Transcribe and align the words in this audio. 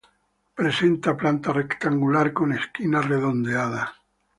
Presenta 0.59 1.13
planta 1.15 1.53
rectangular, 1.53 2.33
con 2.33 2.51
esquinas 2.53 3.07
redondeadas. 3.07 3.89